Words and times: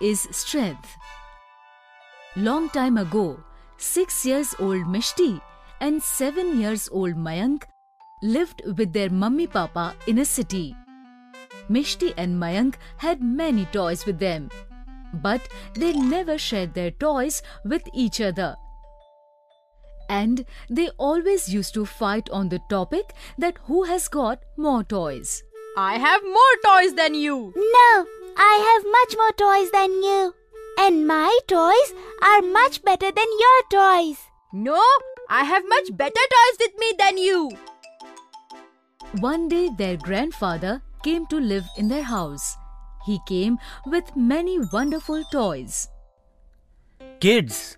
is 0.00 0.28
strength. 0.30 0.96
Long 2.36 2.68
time 2.68 2.96
ago, 2.98 3.42
6 3.76 4.24
years 4.26 4.54
old 4.58 4.84
Mishti 4.86 5.40
and 5.80 6.02
7 6.02 6.60
years 6.60 6.88
old 6.92 7.14
Mayank 7.14 7.64
lived 8.22 8.62
with 8.76 8.92
their 8.92 9.10
mummy 9.10 9.46
papa 9.46 9.94
in 10.06 10.18
a 10.18 10.24
city. 10.24 10.76
Mishti 11.68 12.12
and 12.16 12.40
Mayank 12.40 12.74
had 12.98 13.22
many 13.22 13.64
toys 13.66 14.04
with 14.04 14.18
them, 14.18 14.50
but 15.14 15.40
they 15.74 15.92
never 15.92 16.36
shared 16.38 16.74
their 16.74 16.90
toys 16.90 17.42
with 17.64 17.82
each 17.92 18.20
other. 18.20 18.56
And 20.08 20.44
they 20.68 20.88
always 20.98 21.48
used 21.48 21.74
to 21.74 21.86
fight 21.86 22.28
on 22.30 22.48
the 22.48 22.60
topic 22.68 23.14
that 23.38 23.58
who 23.64 23.84
has 23.84 24.08
got 24.08 24.42
more 24.56 24.82
toys. 24.82 25.42
I 25.76 25.98
have 25.98 26.22
more 26.22 26.56
toys 26.64 26.94
than 26.94 27.14
you. 27.14 27.52
No, 27.56 28.06
I 28.36 28.54
have 28.68 28.84
much 28.98 29.16
more 29.16 29.32
toys 29.32 29.70
than 29.70 30.02
you. 30.02 30.34
And 30.78 31.06
my 31.06 31.38
toys 31.46 31.92
are 32.22 32.42
much 32.42 32.82
better 32.82 33.10
than 33.10 33.26
your 33.38 33.60
toys. 33.70 34.18
No, 34.52 34.82
I 35.28 35.44
have 35.44 35.68
much 35.68 35.96
better 35.96 36.26
toys 36.34 36.58
with 36.58 36.78
me 36.78 36.92
than 36.98 37.18
you. 37.18 37.50
One 39.20 39.48
day, 39.48 39.70
their 39.76 39.96
grandfather 39.96 40.82
came 41.02 41.26
to 41.26 41.38
live 41.38 41.64
in 41.76 41.88
their 41.88 42.02
house. 42.02 42.56
He 43.06 43.18
came 43.26 43.58
with 43.86 44.16
many 44.16 44.58
wonderful 44.72 45.24
toys. 45.32 45.88
Kids, 47.20 47.76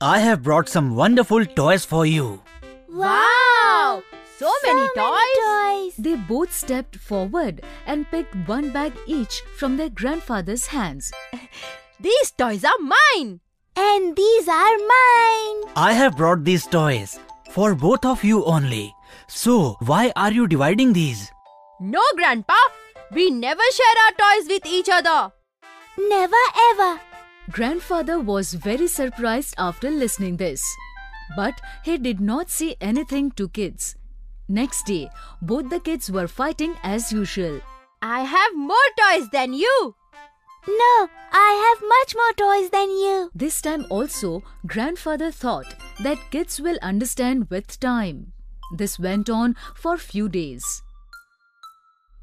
I 0.00 0.18
have 0.20 0.42
brought 0.42 0.68
some 0.68 0.96
wonderful 0.96 1.44
toys 1.44 1.84
for 1.84 2.04
you. 2.06 2.42
Wow! 2.88 3.31
So, 4.42 4.52
many 4.64 4.88
toys. 4.96 5.38
toys. 5.44 5.96
They 5.98 6.16
both 6.16 6.52
stepped 6.52 6.96
forward 6.96 7.62
and 7.86 8.10
picked 8.10 8.34
one 8.48 8.70
bag 8.70 8.92
each 9.06 9.42
from 9.56 9.76
their 9.76 9.90
grandfather's 9.90 10.66
hands. 10.66 11.12
These 12.00 12.32
toys 12.32 12.64
are 12.64 12.78
mine. 12.80 13.40
And 13.76 14.16
these 14.16 14.48
are 14.48 14.76
mine. 14.78 15.72
I 15.76 15.94
have 15.96 16.16
brought 16.16 16.44
these 16.44 16.66
toys 16.66 17.18
for 17.50 17.74
both 17.74 18.04
of 18.04 18.22
you 18.24 18.44
only. 18.44 18.94
So, 19.28 19.76
why 19.80 20.12
are 20.16 20.32
you 20.32 20.46
dividing 20.46 20.92
these? 20.92 21.30
No, 21.80 22.02
Grandpa. 22.16 22.58
We 23.12 23.30
never 23.30 23.62
share 23.72 23.96
our 24.04 24.12
toys 24.22 24.48
with 24.48 24.66
each 24.66 24.88
other. 24.90 25.32
Never 25.98 26.44
ever. 26.70 27.00
Grandfather 27.50 28.20
was 28.20 28.52
very 28.54 28.88
surprised 28.88 29.54
after 29.58 29.90
listening 29.90 30.36
this. 30.36 30.64
But 31.36 31.60
he 31.82 31.98
did 31.98 32.20
not 32.20 32.50
say 32.50 32.76
anything 32.80 33.30
to 33.32 33.48
kids. 33.48 33.96
Next 34.48 34.86
day, 34.86 35.08
both 35.40 35.70
the 35.70 35.80
kids 35.80 36.10
were 36.10 36.28
fighting 36.28 36.74
as 36.82 37.12
usual. 37.12 37.60
I 38.02 38.20
have 38.22 38.56
more 38.56 38.88
toys 38.98 39.28
than 39.30 39.52
you. 39.54 39.94
No, 40.66 41.08
I 41.32 41.50
have 41.66 41.88
much 41.88 42.14
more 42.14 42.32
toys 42.36 42.70
than 42.70 42.90
you. 42.90 43.30
This 43.34 43.60
time 43.60 43.86
also, 43.90 44.42
grandfather 44.66 45.30
thought 45.30 45.74
that 46.00 46.30
kids 46.30 46.60
will 46.60 46.78
understand 46.82 47.50
with 47.50 47.80
time. 47.80 48.32
This 48.76 48.98
went 48.98 49.28
on 49.28 49.56
for 49.74 49.96
few 49.96 50.28
days. 50.28 50.82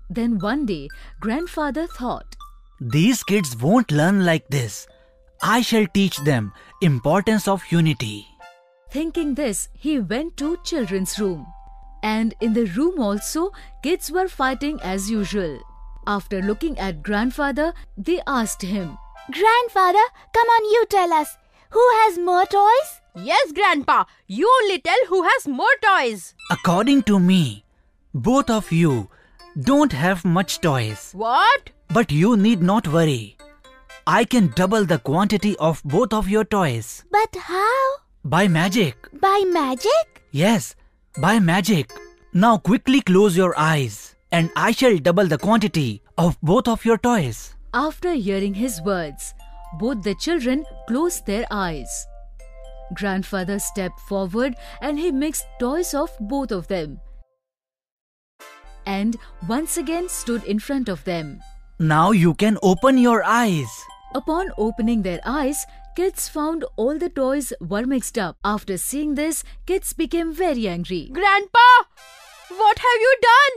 Then 0.09 0.39
one 0.39 0.65
day, 0.65 0.87
grandfather 1.19 1.85
thought, 1.85 2.35
These 2.79 3.23
kids 3.23 3.55
won't 3.57 3.91
learn 3.91 4.25
like 4.25 4.47
this. 4.47 4.87
I 5.41 5.61
shall 5.61 5.85
teach 5.87 6.17
them 6.17 6.53
importance 6.81 7.47
of 7.47 7.61
unity. 7.69 8.25
Thinking 8.89 9.35
this, 9.35 9.69
he 9.73 9.99
went 9.99 10.37
to 10.37 10.57
children's 10.63 11.19
room. 11.19 11.45
And 12.03 12.33
in 12.39 12.53
the 12.53 12.65
room 12.65 12.99
also, 12.99 13.51
kids 13.83 14.11
were 14.11 14.27
fighting 14.27 14.79
as 14.81 15.09
usual. 15.09 15.59
After 16.07 16.41
looking 16.41 16.77
at 16.79 17.03
grandfather, 17.03 17.73
they 17.97 18.21
asked 18.25 18.61
him, 18.61 18.97
Grandfather, 19.31 20.05
come 20.33 20.47
on, 20.47 20.65
you 20.65 20.85
tell 20.89 21.13
us. 21.13 21.37
Who 21.71 21.85
has 21.97 22.17
more 22.17 22.45
toys? 22.45 23.01
Yes, 23.15 23.51
Grandpa. 23.51 24.05
You 24.27 24.49
only 24.61 24.79
tell 24.79 24.97
who 25.07 25.23
has 25.23 25.47
more 25.47 25.75
toys. 25.83 26.33
According 26.49 27.03
to 27.03 27.19
me, 27.19 27.63
both 28.13 28.49
of 28.49 28.71
you 28.71 29.09
don't 29.61 29.91
have 29.91 30.25
much 30.25 30.61
toys. 30.61 31.11
What? 31.13 31.69
But 31.89 32.11
you 32.11 32.37
need 32.37 32.61
not 32.61 32.87
worry. 32.87 33.37
I 34.07 34.23
can 34.23 34.47
double 34.55 34.85
the 34.85 34.97
quantity 34.97 35.55
of 35.57 35.83
both 35.83 36.13
of 36.13 36.27
your 36.27 36.43
toys. 36.43 37.03
But 37.11 37.35
how? 37.39 37.81
By 38.23 38.47
magic. 38.47 39.07
By 39.13 39.43
magic? 39.47 40.23
Yes, 40.31 40.75
by 41.19 41.39
magic. 41.39 41.91
Now 42.33 42.57
quickly 42.57 43.01
close 43.01 43.35
your 43.35 43.57
eyes 43.57 44.15
and 44.31 44.49
I 44.55 44.71
shall 44.71 44.97
double 44.97 45.25
the 45.25 45.37
quantity 45.37 46.01
of 46.17 46.37
both 46.41 46.67
of 46.67 46.85
your 46.85 46.97
toys. 46.97 47.55
After 47.73 48.13
hearing 48.13 48.53
his 48.53 48.81
words, 48.81 49.33
both 49.79 50.03
the 50.03 50.15
children 50.15 50.65
closed 50.87 51.25
their 51.25 51.45
eyes. 51.51 52.07
Grandfather 52.93 53.59
stepped 53.59 53.99
forward 54.01 54.55
and 54.81 54.97
he 54.97 55.11
mixed 55.11 55.45
toys 55.59 55.93
of 55.93 56.11
both 56.19 56.51
of 56.51 56.67
them. 56.67 56.99
And 58.85 59.17
once 59.47 59.77
again 59.77 60.09
stood 60.09 60.43
in 60.45 60.59
front 60.59 60.89
of 60.89 61.03
them. 61.03 61.41
Now 61.79 62.11
you 62.11 62.33
can 62.33 62.57
open 62.63 62.97
your 62.97 63.23
eyes. 63.23 63.69
Upon 64.15 64.49
opening 64.57 65.03
their 65.03 65.19
eyes, 65.23 65.65
kids 65.99 66.29
found 66.29 66.63
all 66.77 66.97
the 66.97 67.09
toys 67.09 67.51
were 67.59 67.85
mixed 67.85 68.17
up. 68.17 68.37
After 68.45 68.77
seeing 68.77 69.15
this, 69.15 69.43
kids 69.65 69.91
became 69.91 70.31
very 70.31 70.65
angry. 70.65 71.09
Grandpa, 71.11 71.65
what 72.59 72.79
have 72.79 73.01
you 73.05 73.15
done? 73.21 73.55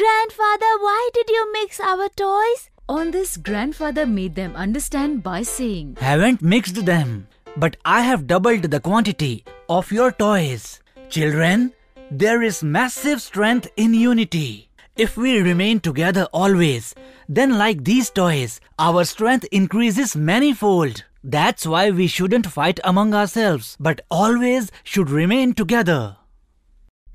Grandfather, 0.00 0.72
why 0.86 1.08
did 1.14 1.30
you 1.30 1.50
mix 1.54 1.80
our 1.80 2.10
toys? 2.10 2.68
On 2.90 3.10
this, 3.10 3.38
grandfather 3.38 4.04
made 4.04 4.34
them 4.34 4.54
understand 4.54 5.22
by 5.22 5.40
saying, 5.44 5.96
Haven't 5.98 6.42
mixed 6.42 6.84
them, 6.84 7.26
but 7.56 7.78
I 7.86 8.02
have 8.02 8.26
doubled 8.26 8.64
the 8.64 8.80
quantity 8.80 9.42
of 9.70 9.90
your 9.90 10.12
toys. 10.12 10.80
Children, 11.08 11.72
there 12.10 12.42
is 12.42 12.62
massive 12.62 13.22
strength 13.22 13.66
in 13.78 13.94
unity. 13.94 14.68
If 14.94 15.16
we 15.16 15.40
remain 15.40 15.80
together 15.80 16.28
always, 16.34 16.94
then 17.30 17.56
like 17.56 17.82
these 17.82 18.10
toys, 18.10 18.60
our 18.78 19.04
strength 19.04 19.46
increases 19.50 20.14
manifold. 20.14 21.04
That's 21.28 21.66
why 21.66 21.90
we 21.90 22.06
shouldn't 22.06 22.46
fight 22.46 22.78
among 22.84 23.12
ourselves, 23.12 23.76
but 23.80 24.00
always 24.12 24.70
should 24.84 25.10
remain 25.10 25.54
together. 25.54 26.18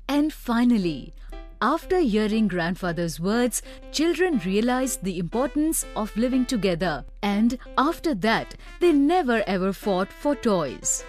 And 0.06 0.30
finally, 0.30 1.14
after 1.62 1.98
hearing 1.98 2.46
grandfather's 2.46 3.18
words, 3.18 3.62
children 3.90 4.38
realized 4.44 5.02
the 5.02 5.18
importance 5.18 5.86
of 5.96 6.14
living 6.14 6.44
together. 6.44 7.06
And 7.22 7.56
after 7.78 8.14
that, 8.16 8.54
they 8.80 8.92
never 8.92 9.42
ever 9.46 9.72
fought 9.72 10.12
for 10.12 10.36
toys. 10.36 11.04